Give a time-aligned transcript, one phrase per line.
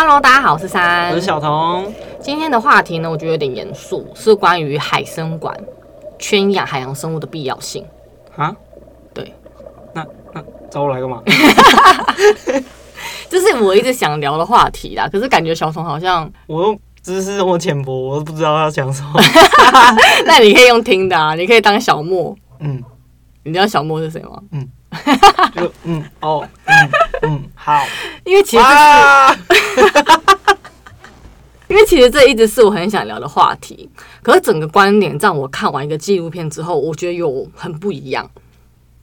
[0.00, 1.92] Hello，大家好，我是三，我是小童。
[2.20, 5.52] 今天的话题呢，我觉得有点严肃，是关于海生馆
[6.20, 7.84] 圈养海洋生物的必要性
[8.36, 8.54] 啊？
[9.12, 9.34] 对，
[9.92, 10.40] 那那
[10.70, 11.20] 找我来干嘛？
[13.28, 15.08] 这是我一直想聊的话题啦。
[15.10, 19.20] 可是感觉小童好像我又知识这么浅薄，我都不知道要讲什么。
[20.24, 22.32] 那你可以用听的啊，你可以当小莫。
[22.60, 22.80] 嗯，
[23.42, 24.40] 你知道小莫是谁吗？
[24.52, 24.68] 嗯，
[25.54, 26.90] 就嗯哦嗯
[27.22, 27.84] 嗯好，
[28.24, 29.94] 因为其实、就是，
[31.68, 33.88] 因为其实这一直是我很想聊的话题。
[34.22, 38.28] 可是整个观点让我看完一个纪录片之后，我觉得有很不一样。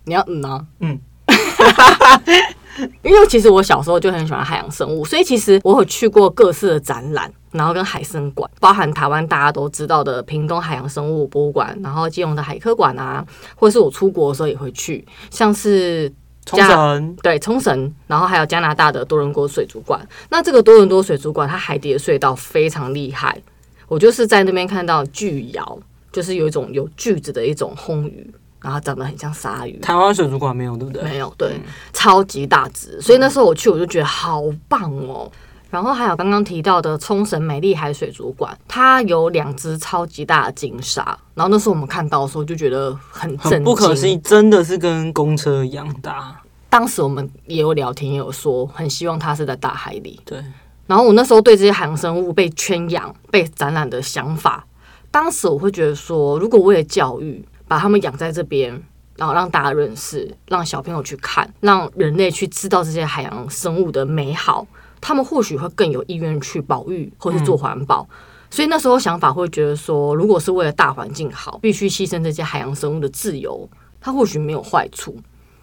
[0.05, 0.65] 你要嗯啊？
[0.79, 0.99] 嗯。
[3.01, 16.11] 因为其实我小时候就很喜欢海洋生物，所以其实我有去过各式的展览，然后跟海生馆，包含台湾大家都知道的屏东海洋生物博物馆，然后基隆的海科馆啊，或者是我出国的时候也会去，像是
[16.45, 20.07] 冲绳，对冲绳，然后还有加拿大的多伦多水族馆。
[20.29, 23.41] 那这个多伦多水族馆，它海底的隧道非常厉害，
[23.87, 25.79] 我就是在那边看到巨鳐，
[26.11, 28.29] 就是有一种有锯子的一种魟鱼。
[28.61, 29.77] 然后长得很像鲨鱼。
[29.77, 31.03] 台湾水族馆没有，对不对？
[31.03, 31.61] 没有，对，嗯、
[31.93, 32.99] 超级大只。
[32.99, 35.31] 所以那时候我去，我就觉得好棒哦。
[35.75, 41.03] 然后还有刚刚提到的冲绳美丽海水族馆，它有两只超级大的鲸鲨。
[41.33, 46.41] 然后那时候我们看到的时候，就觉得很震惊，不可思议，真的是跟公车一样大。
[46.69, 50.17] 当时我们也有聊天，也有说很希望它是在大海里。
[50.23, 50.41] 对。
[50.87, 54.65] 然后我那时候对这些海洋生物被圈养、被展览的想法，
[55.11, 57.45] 当时我会觉得说，如果为了教育。
[57.67, 58.79] 把它们养在这边，
[59.15, 64.67] 然后让大家认识，让小朋友去看，让人类去知道这些海洋生物的美好，
[65.05, 68.01] 他们或许会更有意愿去保育或是做环保。
[68.09, 68.15] 嗯。
[68.49, 73.69] 所以那时候想法会觉得说，如果是为了大环境好，必须牺牲这些海洋生物的自由，
[74.01, 75.15] 它或许没有坏处。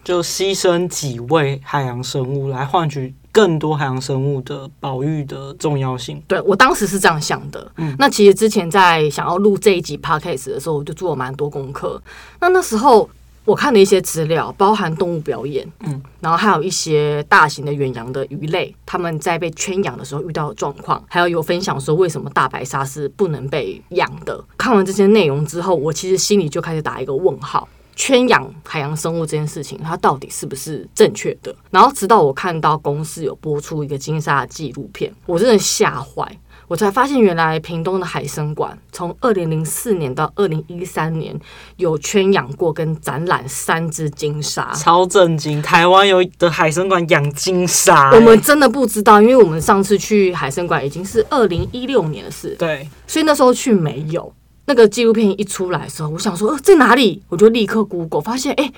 [0.03, 6.21] 就牺牲几位海洋生物来换取更多海洋生物的保育的重要性。
[6.27, 7.71] 对，我当时是这样想的。
[7.77, 12.01] 嗯，那其实之前在想要录这一集 podcast 的时候，我就做了蛮多功课。
[12.39, 13.09] 那那时候
[13.45, 24.43] 我看了一些资料，包含动物表演，嗯，然后还有一些大型的远洋的鱼类，他们在被圈养的时候遇到的状况，还有有分享说为什么大白鲨是不能被养的。
[24.57, 27.67] 看完这些内容之后，我其实心里就开始打一个问号。
[27.95, 31.55] 圈养海洋生物这件事情，它到底是不是正确的？
[31.69, 36.39] 然后直到我看到公司有播出一个鲸鲨的纪录片，我真的吓坏，
[36.73, 41.39] 我才发现原来屏东的海生馆从二零零四年到二零一三年
[41.77, 45.61] 有圈养过跟展览三只金鲨，超震惊！
[45.61, 54.33] 台湾有的海生馆养金鲨，我们真的不知道，因为我们上次去海生馆已经是二零一六年的事，对，所以那时候去没有。
[54.65, 57.21] 那个纪录片一出来的时候，我想说，呃，在哪里？
[57.29, 58.73] 我就立刻 Google，发现，哎，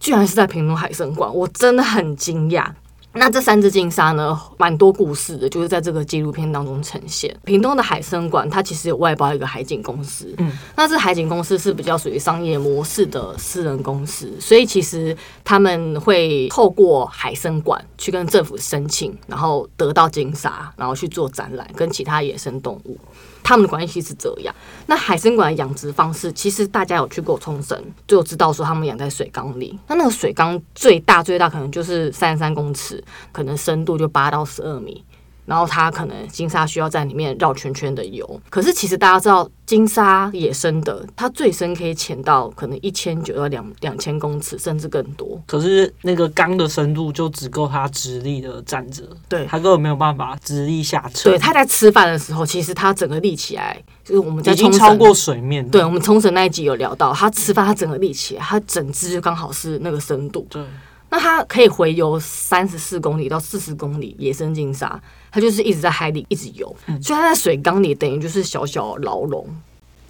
[0.00, 2.68] 居然是在屏东海生馆，我真的很惊讶。
[3.18, 7.36] 那这三只金鲨呢，蛮多故事的，就是在这个纪录片当中呈现。
[7.44, 22.96] 屏东的海生馆，它其实有外包一个海景公司，嗯，那这海景公司是比较属于商业模式的私人公司，所以其实他们会透过海生馆去跟政府申请，然后得到金鲨，然后去做展览，跟其他野生动物。
[23.42, 24.54] 他们的关系是这样。
[24.86, 29.78] 那海参馆的养殖方式，其实大家有去过冲绳，就知道说他们养在水缸里。
[29.86, 35.04] 那那个水缸最大最大可能就是三十三公尺，可能深度就八到十二米。
[35.48, 45.40] 然后它可能金鲨需要在里面绕圈圈的游，可是其实大家知道，金鲨野生的它最深可以潜到可能一千九到两两千公尺，甚至更多。
[45.46, 51.32] 可是那个缸的深度就只够它直立的站着，对，它根本没有办法直立下沉。
[51.32, 55.66] 对，它在吃饭的时候，其实它整个立起来，就是我们在已经超过水面。
[55.70, 60.46] 对，我们冲绳那一集有聊到，它吃饭，它整个立起来，它整只就刚好是那个深度。
[60.50, 60.62] 对。
[61.10, 69.46] 那它可以回游三十四公里到四十公里，野生鲸鲨，它就是一直在海里一直游，嗯、所以它在水缸里等于就是小小牢笼，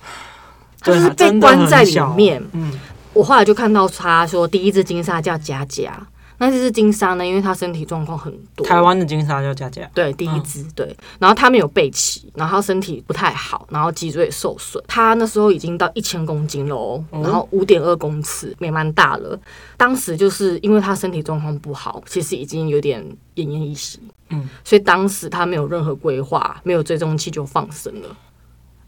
[0.80, 2.42] 它就是被关在里面。
[2.52, 2.72] 嗯，
[3.12, 6.06] 我后来就看到他说，第一只鲸鲨叫佳佳。
[6.40, 7.26] 那这只鲸鲨呢？
[7.26, 10.96] 因为它身体状况很多，台湾的鲸鲨叫佳佳，对，第一只、嗯、对。
[11.18, 14.82] 然后它没有背鳍，然后它身体不太好，然后脊椎也受损。
[14.86, 19.38] 它那时候已经到一千公斤了哦，然后五点二公尺，也蛮大了。
[19.76, 23.04] 当时就是因为它身体状况不好，其实已经有点
[23.34, 24.00] 奄奄一息，
[24.30, 28.16] 嗯，所以当时它没有任何规划，没有追踪器就放生了。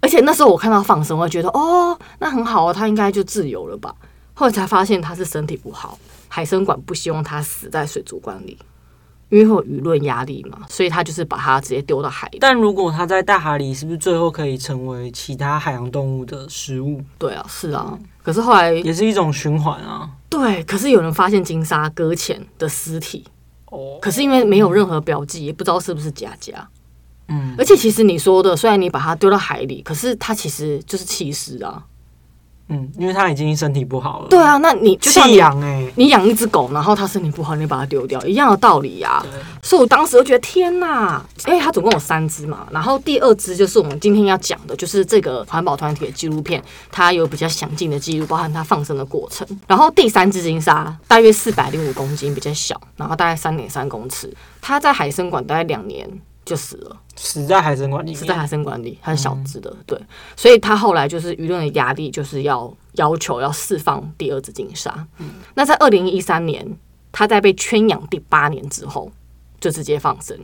[0.01, 3.95] 而且那时候我看到放生，我觉得哦，那很好哦，它应该就自由了吧。
[4.35, 5.99] 后来才发现它是身体不好。
[6.33, 8.57] 海生馆不希望它死在水族馆里，
[9.29, 12.39] 因为会有舆论压力嘛，所以他就是把它直接丢到海里。
[12.41, 17.03] 但如果它在大海里，是不是最后可以成为其他海洋动物的食物？
[17.19, 17.99] 对啊，是啊。
[18.23, 20.09] 可是后来也是一种循环啊。
[20.29, 23.25] 对，可是有人发现金沙搁浅的尸体
[23.67, 26.69] 哦，可是因为没有任何标记，也不知道是不是假假。
[27.29, 31.85] 嗯，而且其实你说的，虽然你把它丢到海里，可是它其实就是弃尸啊。
[32.71, 34.29] 嗯，因为它已经身体不好了。
[34.29, 39.27] 对啊，那你就像养哎，你养一只狗，然后它身体不好，你把它丢掉，一样的道理呀、啊。
[39.63, 46.63] 所以我当时就觉得天哪，因为它总共有三只嘛，然后第二只就是我们今天要讲的，就是这个环保团体的纪录片，
[46.93, 49.47] 它有比较详尽的记录，包含它放生的过程。
[49.67, 56.09] 然后第三只金鲨大约四百零五公斤，比较小，然后大概三点三公尺，它在海参馆大概两年
[56.45, 56.97] 就死了。
[57.17, 60.01] 死在海参馆里，死在海参馆里，它是小只的，嗯、对，
[60.35, 65.07] 所以他后来就是舆论的压力，就是要要求要释放第二只金鲨。
[65.19, 66.67] 嗯、那在二零一三年，
[67.13, 69.13] 他在被圈养第八年之后，
[69.61, 70.35] 就直接放生。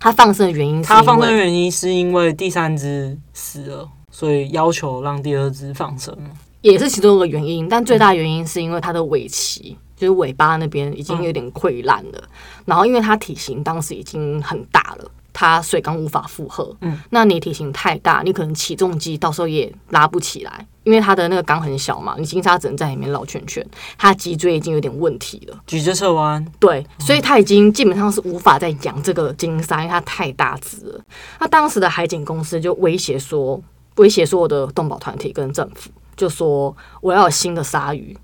[0.00, 6.16] 他放生的原因是，他放生的原因是因为第三只死了，所以要求让第二只放生，
[6.62, 7.68] 也是其中一个原因。
[7.68, 12.28] 但最大原因是因为它的尾鳍，就是尾巴那边已经有点溃烂了，嗯、
[12.64, 15.10] 然后因为它体型当时已经很大了。
[15.38, 23.62] 它水缸无法负荷，嗯，那你体型太大，你可能起重机到时候也拉不起来，因为它的那个缸很小嘛，你金沙只能在里面绕圈圈，
[23.98, 31.00] 它脊椎已经有点问题了，脊椎侧弯，对，所以它已经基本上是无法再养这个金沙，因为它太大只了。
[31.38, 33.62] 那当时的海警公司就威胁说，
[33.96, 38.16] 威胁所有的动保团体跟政府，就说我要有新的鲨鱼。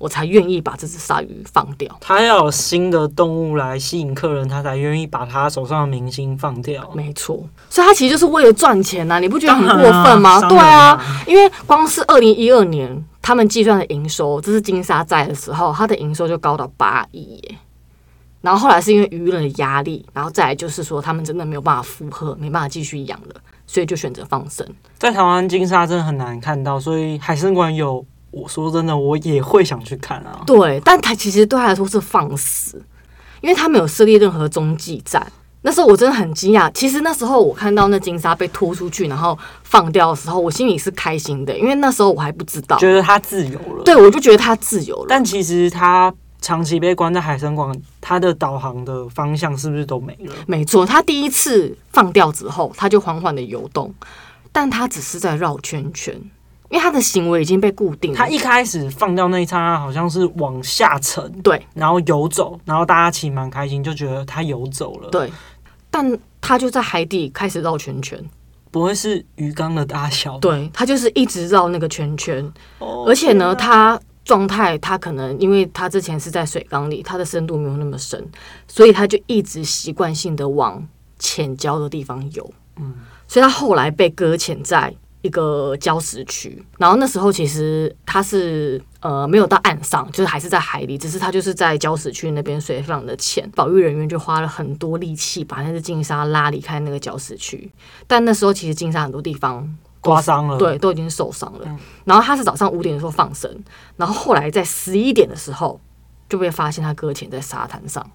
[0.00, 1.94] 我才愿意把这只鲨鱼放掉。
[2.00, 6.90] 他要有新的动物来吸引客人，他才愿意把他手上的明星放掉。
[6.94, 10.40] 没错，所以他其实就是为了赚钱呐、啊，你不觉得很过分吗？
[10.40, 17.58] 啊对啊，因为光是二零一二年他们计算的营收，这是金沙在的时候，他的营收就高到八亿耶。
[18.40, 23.34] 然后后来是因为舆论的压力，然后再来就是说他们真的没有办法负荷，没办法继续养了，
[23.66, 24.66] 所以就选择放生。
[24.96, 28.02] 在台湾金沙真的很难看到，所以海参馆有。
[28.30, 30.42] 我说真的，我也会想去看啊。
[30.46, 32.82] 对，但他其实对他来说是放肆，
[33.40, 35.26] 因为他没有设立任何中继站。
[35.62, 36.70] 那时候我真的很惊讶。
[36.72, 43.84] 其实那时候我看到那金沙被拖出去，然后放掉的时候，我心里是开心的，因为那时候我还不知道，觉得他自由了。
[43.84, 45.06] 对，我就觉得他自由了。
[45.08, 46.10] 但其实他
[46.40, 50.34] 长期被关在海生馆，他的导航的方向是不是都没了？
[50.46, 53.92] 没错，他第一次放掉之后，他就缓缓的游动，
[54.50, 56.18] 但他只是在绕圈圈。
[56.70, 58.16] 因为他的行为已经被固定了。
[58.16, 65.30] 他一开始放掉那一刹那，好像是往下沉，对，然后游走，然后大家其实蛮开心，就觉得他游走了，对。
[65.90, 68.24] 但他就在海底开始绕圈圈，
[68.70, 70.38] 不会是鱼缸的大小？
[70.38, 72.40] 对，他就是一直绕那个圈圈，
[72.78, 78.24] 哦、而且呢，他状态他可能因为他之前是在水缸里，他的深度没有那么深，
[78.68, 80.86] 所以他就一直习惯性的往
[81.18, 82.94] 浅礁的地方游，嗯，
[83.26, 84.94] 所以他后来被搁浅在。
[85.22, 97.70] 一个礁石区，然后那时候其实他是呃没有到岸上，就是还是在海里，只是他就是在礁石区那边水非常的浅，保育人员就花了很多力气把那只鲸鲨拉离开那个礁石区，
[98.06, 101.78] 但那时候其实鲸鲨很多地方刮伤了，对，都已经受伤了。
[102.04, 103.54] 然后他是早上五点的时候放生，
[103.96, 105.78] 然后后来在十一点的时候
[106.28, 108.10] 就被发现他搁浅在沙滩上。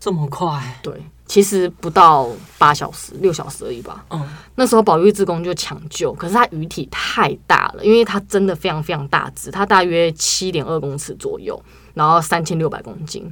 [0.00, 0.62] 这么快？
[0.82, 0.94] 对，
[1.26, 4.04] 其实不到八小时，六小时而已吧。
[4.10, 11.60] 嗯，那时候保育志工就抢救，可是它鱼体太大了，因为它真的非常非常大只，它大约七点二公尺左右，
[11.94, 13.22] 然后三千六百公斤，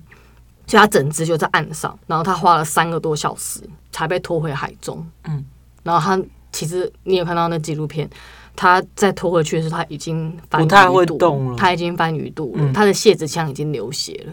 [0.67, 3.61] 所以它整只就在岸上，然后它花了三个多小时
[3.93, 5.07] 才被拖回海中。
[5.25, 5.45] 嗯，
[5.85, 6.21] 然后它
[6.51, 8.11] 其实你有看到那纪录片，
[8.57, 14.33] 它在拖回去的时候，它已经翻不太会动了，它已经翻鱼肚了，它的蟹子腔已经流血了。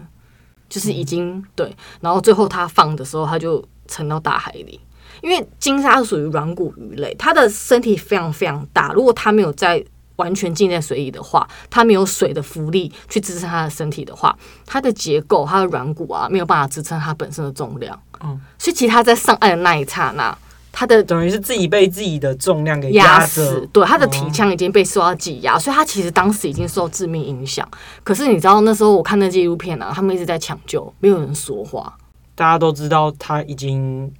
[0.73, 4.79] 就是已经对，然后最后它放的时候，它就沉到大海里。
[5.21, 8.91] 因为金鲨是属于软骨鱼类，它的身体非常非常大。
[8.91, 18.01] 如果它没有在完全浸在水里的话，它没有水的浮力去支撑它的身体的话，它的结构、它的软骨啊，没有办法支撑它本身的重量。
[18.21, 20.35] 嗯，所以其实它在上岸的那一刹那。
[20.75, 27.65] 它的等于是自己被自己的重量给压死，对，他的体腔已经被受到挤压，哦、所以他其实当时已经受致命影响。
[28.03, 31.95] 可是你知道那时候我看那纪录片啊，他们一直在抢救，没有人说话，
[32.33, 34.11] 大家都知道他已经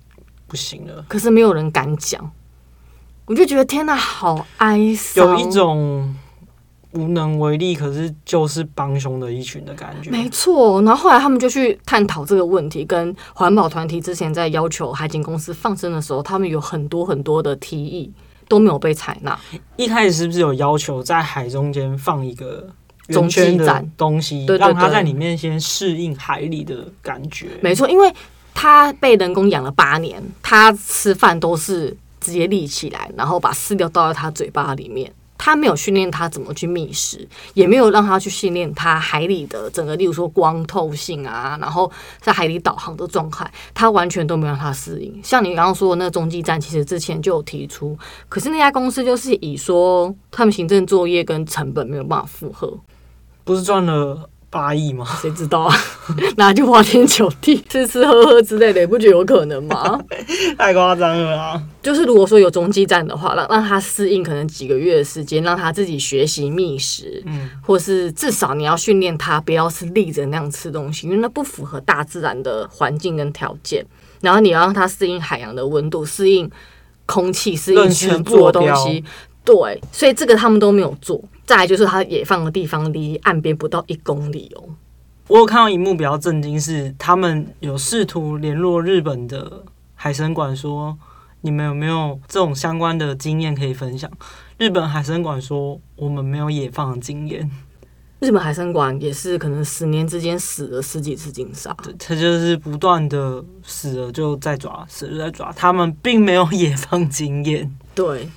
[0.46, 2.32] 不行了，可是没有人敢讲。
[3.26, 6.16] 我就觉得天哪，好哀伤，有一种。
[6.94, 10.10] 无能为力，可是就是帮凶的一群的感觉。
[10.10, 18.12] 没错，然后后来他们就去探讨这个问题，跟环保团体之前在要求海警公司放生的时候，他们有很多很多的提议
[18.48, 19.38] 都没有被采纳。
[19.76, 22.68] 一开始是不是有要求在海中间放一个
[23.08, 27.48] 中继站东西，对，让它在里面先适应海里的感觉？
[27.62, 28.14] 没错，因为
[28.54, 35.12] 它被人工养了八年，它吃饭都是直接立起来，然后把饲料倒在它嘴巴里面。
[35.46, 45.20] 他没有训练他怎么去觅食，也没有让他去训练他海里的整个，例如说光透性啊，然后在海里导航的状态，他完全都没有让他适应。
[45.22, 47.98] 像你刚刚说的那个中继站，其实之前就有提出，
[48.30, 52.80] 可是那家公司就是以说他们行政作业跟成本没有办法负荷，
[53.44, 54.30] 不是赚了。
[54.54, 55.04] 八亿吗？
[55.20, 55.76] 谁知道啊？
[56.38, 60.00] 拿去花天酒地、吃吃喝喝之类的，也不觉得有可能吗？
[60.58, 61.62] 太夸张了啊！
[61.82, 73.84] 就是如果说有中继站的话，让让他适应可能几个月的时间，让他自己学习觅食，嗯，或是至少你要训练他不要是立着那样吃东西，因为那不符合大自然的环境跟条件。
[74.22, 76.50] 然后你要让他适应海洋的温度，适应
[77.06, 79.04] 空气，适应全部的东西。
[79.44, 81.22] 对，所以这个他们都没有做。
[81.46, 84.64] 再来就是它野放的地方离岸边不到一公里哦。
[85.28, 89.64] 我有看到一幕比较震惊，是他们有试图联络日本的
[89.96, 90.98] 海参馆，说
[91.42, 94.10] 你们有没有这种相关的经验可以分享？
[94.58, 97.50] 日本海参馆说我们没有野放的经验。
[98.20, 107.70] 日本海参馆也是可能十年之间死了十几次鲸鲨，他就是不断的死了就再抓，死了再抓，他们并没有野放经验。
[107.94, 108.30] 对。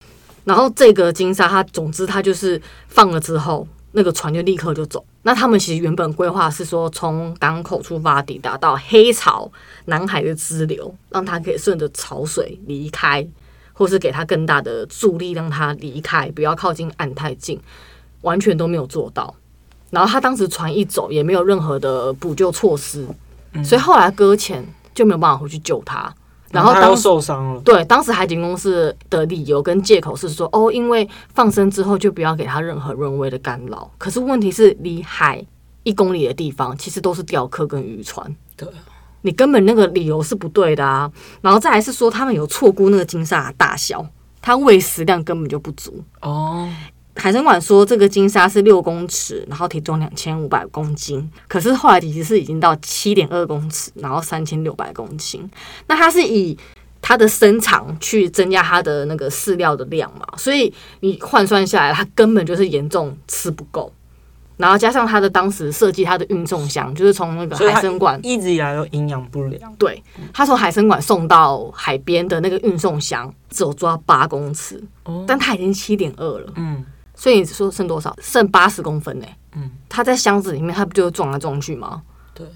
[0.46, 5.04] 然后这个金沙，它总之它就是放了之后，那个船就立刻就走。
[5.22, 9.50] 那他们其实原本规划是说，从港口出发抵达到黑潮
[9.86, 13.26] 南海的支流，让它可以顺着潮水离开，
[13.72, 17.60] 或是给它更大的助力让它离开，不要靠近岸太近，
[18.20, 19.34] 完全都没有做到。
[19.90, 23.06] 然后他当时船一走，也没有任何的补救措施，
[23.64, 26.14] 所以后来搁浅就没有办法回去救他。
[26.56, 33.90] 然后当受伤了，对，当时海警公司的理由跟借口是说，哦，因为放生之后就不要给他任何人为的干扰。
[33.98, 35.44] 可是问题是，离海
[35.82, 38.68] 一公里的地方其实都是钓客跟渔船，对，
[39.20, 41.10] 你根本那个理由是不对的啊。
[41.40, 44.04] 然后再来是说，他们有错估那个金鲨的大小，
[44.40, 46.68] 它喂食量根本就不足哦。
[47.16, 51.28] 海参馆说这个金鲨是六公尺，然后体重两千五百公斤。
[51.48, 55.50] 可是后来其实是已经到七点二公尺，然后三千六百公斤。
[55.86, 56.56] 那它是以
[57.00, 60.26] 它的身长去增加它的那个饲料的量嘛？
[60.36, 63.90] 所以你换算下来，它根本就是严重吃不够。
[64.58, 69.74] 然后加上它的当时设计它的运送箱，就是从那个海参馆一直以来都营养不良。
[69.76, 76.52] 对，它从海参馆送到海边的那个运送箱只有抓八公尺，哦，但它已经七点二了。
[76.56, 76.84] 嗯。
[77.16, 78.14] 所以你说剩多少？
[78.20, 79.26] 剩八十公分呢？
[79.54, 82.02] 嗯，它在箱子里面，它不就撞来撞去吗？
[82.34, 82.46] 对，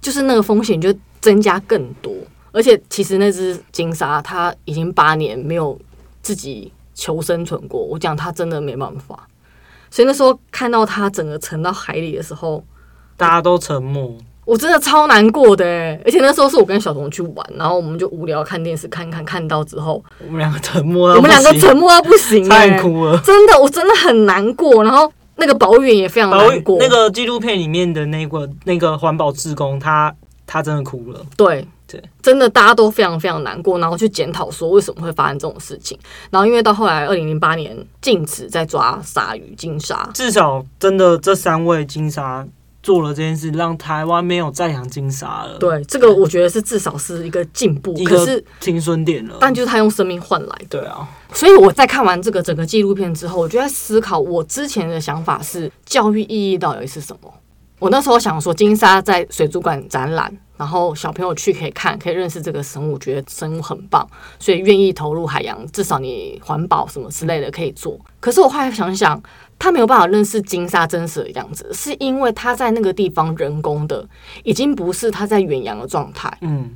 [0.00, 2.12] 就是那个风险就增加更多。
[2.50, 5.78] 而且其实那只鲸鲨它已经八年没有
[6.22, 9.28] 自己求生存过，我讲它真的没办法。
[9.90, 12.64] 所以那时候看到它整个沉到海里的时候，
[13.18, 14.16] 大家都沉默。
[14.46, 16.00] 我真的超难过的哎！
[16.04, 24.84] 而且那时候是我跟小童去玩，然后我们就无聊看电视，看看看到之后，我们两个沉默，我们两个沉默到不行，太哭了，真的，我真的很难过。
[24.84, 26.78] 然后那个保育员也非常难过。
[26.78, 30.14] 那个纪录片里面的那个那个环保志工，他
[30.46, 31.20] 他真的哭了。
[31.36, 35.98] 对对，真的大家都非常非常难过，然后去检讨说为什么会发生这种事情。
[36.30, 42.46] 然后因为到后来二零零八年禁止再抓鲨鱼、鲸鲨，至少真的这三位鲸鲨。
[42.86, 45.58] 做了这件事，让台湾没有再养金鲨了。
[45.58, 49.38] 对，这个我觉得是至少是一个进步，可是停损点了。
[49.40, 50.56] 但就是他用生命换来。
[50.70, 57.34] 对啊，所以我在看完这个整个纪录片之后，我就在思考，我之前的想法是教育意义到底是什么？
[57.80, 65.66] 我那时候想说，金鲨在水族馆展览，然后小朋友去可以看，可以认识这个生物，觉得生物很棒，所以愿意投入海洋。
[65.72, 67.98] 至少你环保什么之类的可以做。
[68.20, 69.20] 可是我后来想想。
[69.58, 74.06] 他没有办法认识金沙真实的样子，是因为他在那个地方人工的，
[74.44, 76.36] 已经不是他在远洋的状态。
[76.40, 76.70] 嗯，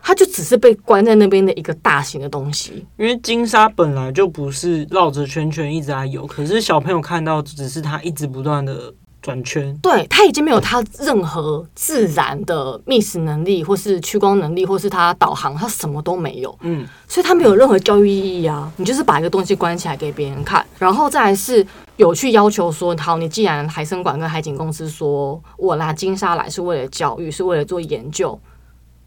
[0.00, 2.84] 他就只是被关在那边的一个大型的东西。
[2.96, 8.92] 因为金沙本来就不是绕着圈圈一直在游，可是小朋友看到只是他一直不断的。
[9.24, 16.54] 转圈，对，他已经没有他任何自然的觅食能力，或是趋光能力，或是他导航，他什么都没有。
[16.60, 18.70] 嗯，所以他没有任何教育意义啊！
[18.76, 21.66] 你就是把一个东西关起来给别人看，然后再来是
[21.96, 28.38] 有去要求说，好，你既然海生馆跟海景公司说我拿金沙来是为了教育，是为了做研究，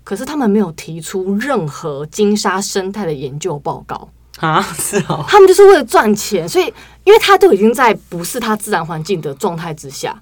[0.04, 4.10] 可是他们没有提出任何金沙生态的研究报告。
[4.38, 6.66] 啊， 是哦，他们就是为了赚钱，所以
[7.04, 10.22] 因为他都已经在不是他自然环境的状态之下，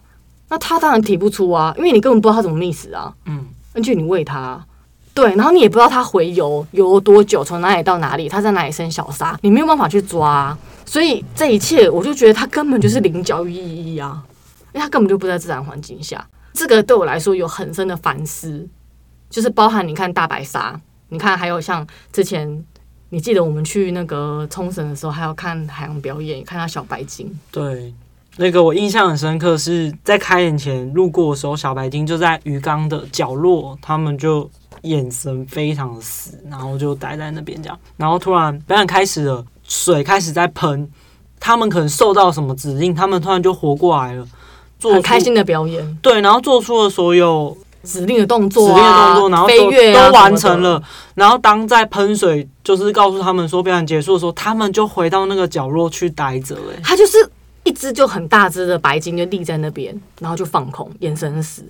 [0.50, 4.66] 那他当然提不出啊，因为你根本不知道他怎么觅食啊，嗯，而且你喂他，
[5.14, 14.24] 对，然后你也不知道他回游游了多久，从哪里到哪里，他在哪里生小沙，你没有办法去抓啊，所以这一切我就觉得他根本就是零教育意义啊，
[14.74, 18.66] 因为他根本就不在自然环境下，这个对我来说有很深的反思，
[19.30, 20.80] 就是包含你看大白鲨，
[21.10, 22.64] 你看还有像之前。
[23.10, 27.32] 你记得我们去那个冲绳的时候，还要看海洋表演，看到小白鲸。
[27.52, 27.94] 对，
[28.38, 34.50] 那个我印象很深刻，是在开演前路过的时候，小白鲸就在鱼缸的角落，他们就
[34.82, 37.80] 眼神非常的死，然后就待在那边这样。
[37.96, 40.90] 然后突然表演开始了，水开始在喷，
[41.40, 44.28] 他们可能受到什么指令，他们突然就活过来了，
[44.80, 45.98] 做很开心的表演。
[46.02, 47.56] 对，然后做出了所有。
[47.86, 50.82] 指令的动作、啊，指令的动作，然后飞跃、啊、都完成了。
[51.14, 56.56] 然后当在喷水，就是告诉他们说表演结束的时候，他们就回到那个角落去待着。
[56.72, 57.18] 哎，他就是
[57.64, 61.64] 一只就很大只的白鲸，就立在那边，然后就放空，眼神死。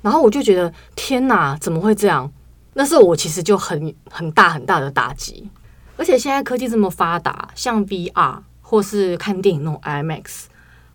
[0.00, 2.30] 然后我就觉得天哪，怎么会这样？
[2.74, 5.48] 那时候我其实就很很大很大的打击。
[5.96, 10.44] 而且现在科技这么发达，像 VR 或是看电影那种 IMAX。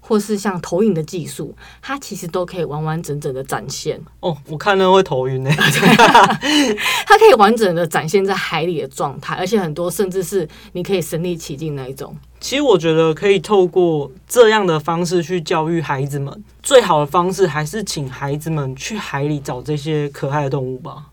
[0.07, 3.99] 或是像投影的技术，它其实都可以完完整整的展现。
[4.21, 5.51] 哦，我看了会头晕呢。
[7.05, 12.15] 它可以完整的展现在海里的状态，而且很多甚至是你可以身临其境那一种。
[12.39, 21.07] 其实我觉得可以透过这样的方式去教育孩子们，最好的方式还是请孩子们去海里找这些可爱的动物吧。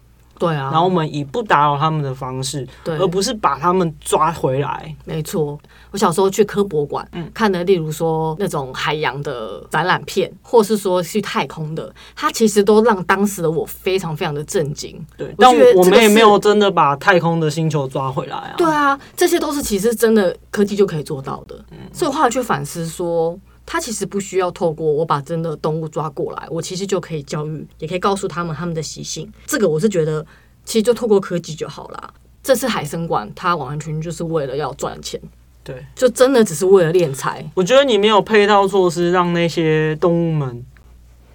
[0.47, 4.95] 对啊，然后我们以不打扰他们的方式，对，而不是把他们抓回来。
[5.05, 5.59] 没错，
[5.91, 14.99] 我小时候去科博馆，嗯，看的，例如说那种海洋的展览片，或是说去太空的，它其实都让当时的我非常非常的震惊。
[15.17, 18.55] 对，但我们也没有真的把太空的星球抓回来啊。
[18.57, 21.57] 对啊，这些都是其实真的科技就可以做到的。
[21.71, 23.39] 嗯，所以后来去反思说。
[23.67, 29.31] 他其实不需要透过我把真的动物抓过来，我其实就可以教育，也可以告诉他们他们的习性。
[29.47, 30.25] 这个我是觉得，
[30.65, 32.15] 其实就透过科技就好了。
[32.43, 35.19] 这次海参馆，它完全就是为了要赚钱，
[35.63, 37.51] 对，就真的只是为了敛财。
[37.55, 40.63] 我觉得你没有配套措施让那些动物们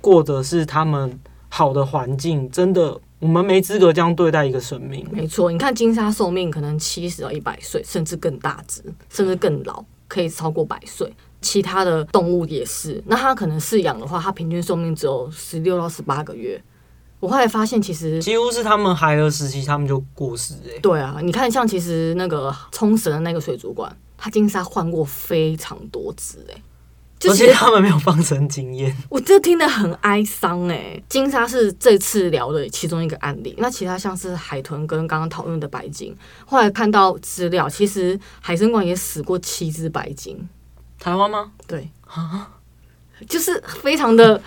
[0.02, 1.20] 过的是他们
[1.50, 5.04] 好的环境，真的，我们没资格这样对待一个生命。
[5.12, 11.12] 没错，你看金沙寿命可能七十到一百岁，甚至更大只，甚至更老，可以超过百岁。
[11.42, 16.62] 其他的动物也是，那它可能饲养的话，它平均寿命只有十六到十八个月。
[17.20, 20.80] 我后来发现，其实几乎是他们孩儿时期，他们就过世哎、欸。
[20.80, 28.96] 对啊，你看，像其实那个冲绳的那个水族馆，它金沙换过非常多只哎、欸，而且他们没有放生经验。
[29.10, 31.04] 我这听得很哀伤哎、欸。
[31.10, 40.48] 金沙是这次聊的其中一个案例，那其他像是海豚跟刚刚讨论的白鲸，后来看到资料，其实海生馆也死过七只白鲸。
[41.00, 41.52] 台湾吗？
[41.66, 41.90] 对，
[43.28, 44.42] 就是非常的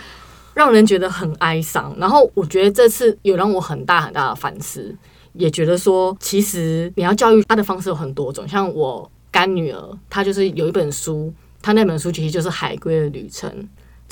[0.55, 1.95] 让人觉得很哀伤。
[1.99, 4.95] 然后我觉得这次有让我很大很大的反思，
[5.33, 8.47] 也觉得说，其实你要教育他的方式有很多种。
[8.47, 13.51] 像我干女儿，她就是有一本书，她那本书其实就是海龟的旅程。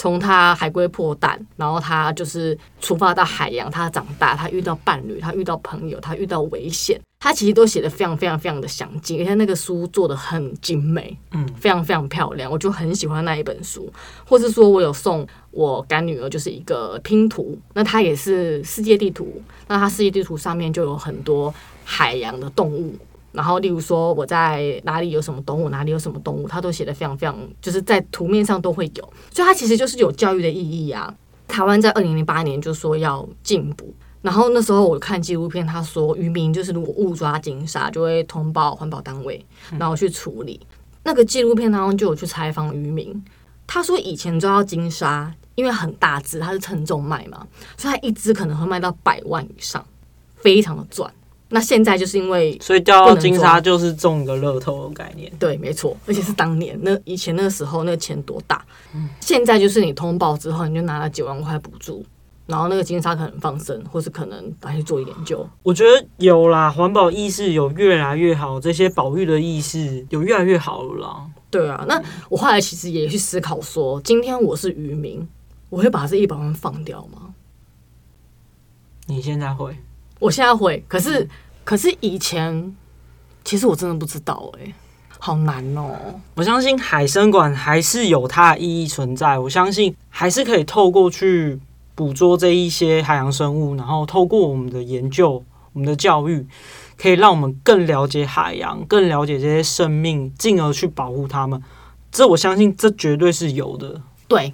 [0.01, 13.93] 从他海龟破蛋，然后他就是出发到海洋，他长大，他遇到伴侣，他遇到朋友，他遇到危险，他其实都写的非常非常非常的详尽，而且那个书做的很精美，嗯，非常非常漂亮，我就很喜欢那一本书。
[14.25, 21.53] 或是说我有送我干女儿，就是一个拼图，那它也是世界地图，那它世界地图上面就有很多
[21.85, 22.97] 海洋的动物。
[23.33, 31.15] 然后，例如说我在哪里有什么动物，哪里有什么动物，它都写的非常非常，就是在图面上都会有，所以它其实就是有教育的意义啊。
[31.47, 39.45] 台湾在二零零八年就说要禁捕，然后那时候我看纪录片，他说渔民就是如果误抓金鲨，就会通报环保单位，
[39.79, 40.61] 然后去处理。
[41.03, 43.25] 那个纪录片当中就有去采访渔民，
[43.67, 49.85] 他说以前抓到金鲨，因为很大只，它是称重卖嘛，所以它一只可能会卖到百万以上，
[50.37, 51.13] 非常的赚。
[51.53, 55.31] 那现在就是因为，所以掉到金沙就是中一个乐透的概念。
[55.37, 58.65] 对，没错，而且是当年那以前那个时候那个钱多大。
[58.95, 62.05] 嗯，现在就是你通报之后，你就拿了九万块补助，
[62.47, 65.45] 然后那个金沙可能放生，或是可能拿去做研究。
[65.65, 71.27] 我觉得有啦，环保意识有越来越好，这些保育的意识有越来越好了啦。
[71.51, 75.27] 对啊，那我后来其实也去思考说，今天我是渔民，
[75.69, 77.35] 我会把这一百万放掉吗？
[79.07, 79.77] 你现在会？
[80.21, 81.29] 我现在会，可是、嗯、
[81.65, 82.77] 可是以前，
[83.45, 84.75] 其实我真的不知道哎、欸，
[85.19, 86.21] 好难哦、喔。
[86.37, 91.59] 我相信海生馆还是有它的意义存在，我相信还是可以透过去
[91.95, 96.47] 捕捉这一些海洋生物，然后透过我们的研究、我们的教育，
[96.97, 101.61] 可以让我们更了解海洋，更了解这些生命，进而去保护它们。
[102.13, 104.01] 这我相信，这绝对是有的。
[104.29, 104.53] 对，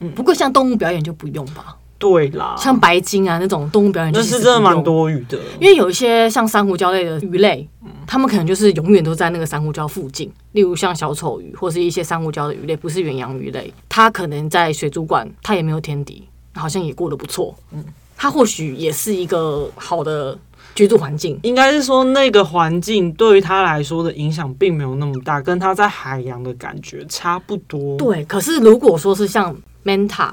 [0.00, 1.76] 嗯，不过像动物表演就不用吧。
[1.98, 5.36] 对啦，像白鲸啊那种动物表演，那是真的蛮多余的。
[5.60, 7.68] 因为有一些像珊瑚礁类的鱼类，
[8.06, 10.32] 它们可能就是永远都在那个珊瑚礁附近。
[10.52, 16.22] 例如像小丑鱼，或是一些珊瑚礁的鱼类，不是远洋鱼类，它可能在水族馆，它也没有天敌，
[16.54, 17.52] 好像也过得不错。
[17.72, 17.84] 嗯，
[18.16, 20.38] 它或许也是一个好的
[20.76, 21.36] 居住环境。
[21.42, 27.96] 应该是说，那个环境对于他来说的影响并没有那么大，跟他在海洋的感觉差不多。
[27.96, 30.30] 对，可是如果说是像 Manta、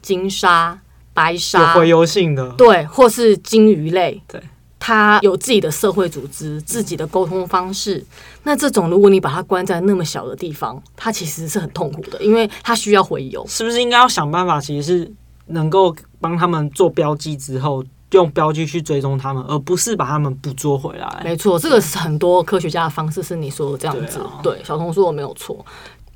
[0.00, 0.78] 金鲨、
[1.14, 4.38] 白鲨，有洄游性的，对，或是鲸鱼类，对。
[4.86, 8.04] 它有自己的社会组织，自己的沟通方式。
[8.42, 13.42] 那这种，如果你把它关在那么小的地方，它其实是很痛苦的，因为它需要回游。
[13.48, 15.12] 是不是应该要想办法，其实是
[15.46, 21.22] 能够帮他们做标记之后，用标记去追踪他们，而不是把他们捕捉回来？
[21.24, 24.18] 没错，这个是很多科学家的方式，是你说的这样子。
[24.18, 25.64] 对，啊、对，小童说我没有错。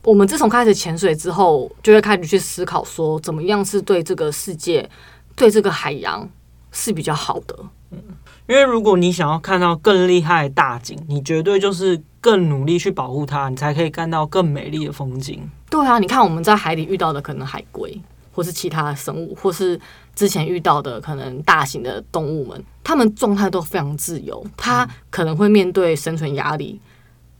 [0.04, 4.88] 我们自从开始潜水之后，就会开始去思考说，怎么样是对这个世界、
[5.36, 6.28] 对这个海洋
[6.72, 7.56] 是比较好的。
[7.90, 7.98] 嗯。
[8.46, 15.46] 因为如果你想要看到更厉害的大景，你绝对就是更努力去保护它，你才可以看到更美丽的风景。
[15.68, 18.00] 对啊，你看我们在海里遇到的可能海龟，
[18.32, 19.78] 或是其他的生物，或是
[20.14, 26.80] 之前遇到的可能大型的动物们，它们状态都非常自由，它可能会面对生存压力，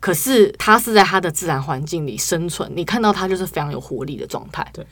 [0.01, 4.67] 可是它是在它的自然环境里生存，你看到它就是非常有活力的状态。
[4.73, 4.87] 对，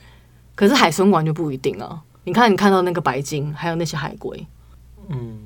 [0.55, 2.01] 可是海参馆就不一定啊。
[2.23, 4.47] 你看，你看到那个白鲸，还有那些海龟，
[5.09, 5.39] 嗯。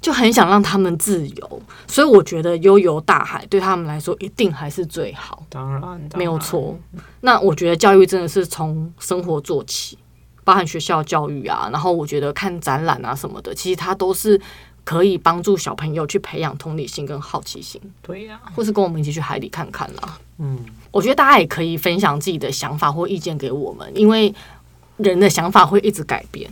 [0.00, 5.46] 就很想让他们自由，所以我觉得悠游大海对他们来说一定还是最好。
[5.48, 6.76] 当然，当然没有错。
[7.20, 9.96] 那我觉得教育真的是从生活做起，
[10.42, 14.40] 包含学校教育啊，然后我觉得看展览啊什么的，其实它都是
[14.84, 17.80] 可以帮助小朋友去培养同理心跟好奇心。
[18.02, 20.18] 对呀、啊，或是跟我们一起去海里看看啦。
[20.38, 20.58] 嗯，
[20.90, 24.34] 我觉得大家也可以分享自己的想法或意见给我们，因为
[24.96, 26.50] 人的想法会一直改变。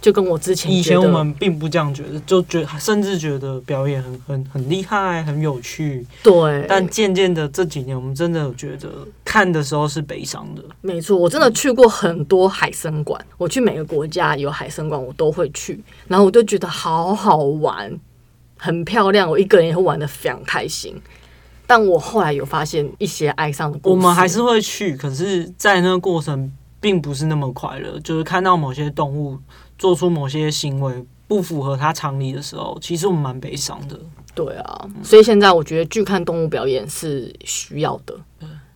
[0.00, 6.06] 就跟我之前以前我们并不这样觉得，就觉甚至觉得表演很很很厉害，很有趣。
[6.22, 8.90] 对，但渐渐的这几年，我们真的觉得
[9.24, 10.62] 看的时候是悲伤的。
[10.82, 17.98] 没错，我真的去过很多海参馆，我去每个国家有海参馆，我都会去，然后我就觉得好好玩，
[18.58, 21.00] 很漂亮，我一个人也会玩的非常开心。
[21.66, 29.38] 但我后来有发现一些哀伤的故事，我们还是会去，可是，在那个过程并不是那么快乐，就是看到某些动物。
[29.80, 33.98] 做出某些行为不符合他常理的时候，其实我们蛮悲伤的。
[34.34, 38.14] 对啊，所以现在我觉得拒看动物表演是需要的。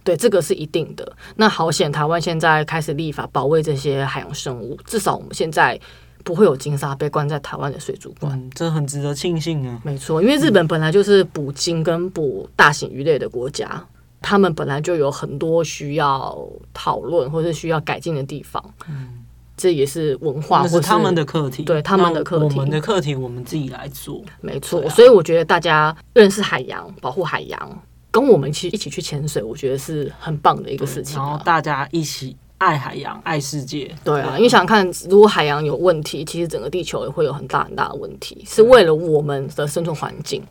[0.02, 1.16] 对，这个是一定的。
[1.36, 5.78] 那好险，台湾现在开始立法保卫这些海洋生物，至少我们现在
[6.22, 8.32] 不会有鲸鲨被关在台湾的水族馆。
[8.32, 9.78] 嗯，这很值得庆幸啊。
[9.84, 13.82] 没错，因为日本本来就是捕鲸跟捕大型鱼类的国家，
[14.20, 16.38] 他们本来就有很多需要
[16.72, 18.62] 讨论或者需要改进的地方。
[18.88, 19.23] 嗯。
[19.56, 24.88] 这也是文化，或是他们的课题，对他们的课题，我们的课题我们自己来做，没错。
[24.90, 31.16] 所以我觉得大家认识海洋，保护海洋，跟我们去一起去潜水，我觉得是很棒的一个事情。
[31.16, 33.94] 然后大家一起爱海洋，爱世界。
[34.02, 40.42] 对啊，因为想想看，如果海洋有问题，其实整个地球也会有很大很大的问题，是为了我们的生存环境，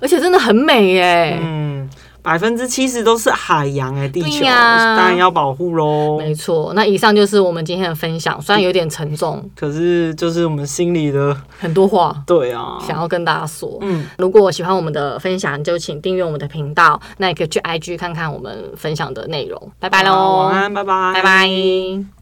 [0.00, 1.38] 而且真的很美耶。
[1.40, 1.88] 嗯。
[2.22, 6.18] 百分之七十都是海洋哎、欸，地球、啊、当然要保护喽。
[6.18, 12.16] 没错，那以上就是我们今天的分享，虽然有点沉重，可是就是我们心里的很多话。
[12.24, 13.76] 对啊，想要跟大家说。
[13.80, 17.00] 嗯，如果喜欢我们的分享，就请订阅我们的频道。
[17.18, 19.72] 那也可以去 IG 看看我们分享的内容。
[19.80, 22.21] 拜拜喽，晚安，拜拜，拜拜。